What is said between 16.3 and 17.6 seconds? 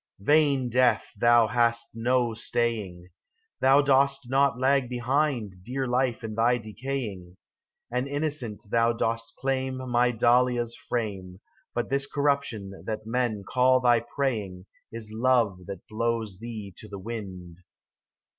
thee to the wind.